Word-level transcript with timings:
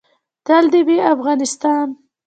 تل 0.45 0.65
دې 0.73 0.81
وي 0.87 0.97
افغانستان؟ 1.13 1.87